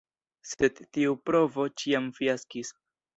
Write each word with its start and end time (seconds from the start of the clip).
Sed 0.51 0.79
tiu 0.97 1.13
provo 1.29 1.65
ĉiam 1.83 2.09
fiaskis. 2.17 2.73